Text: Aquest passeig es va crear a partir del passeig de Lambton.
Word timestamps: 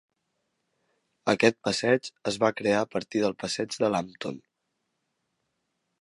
Aquest 1.33 1.59
passeig 1.67 2.09
es 2.33 2.41
va 2.45 2.51
crear 2.61 2.81
a 2.85 2.89
partir 2.97 3.23
del 3.27 3.39
passeig 3.45 3.77
de 3.85 3.93
Lambton. 3.97 4.41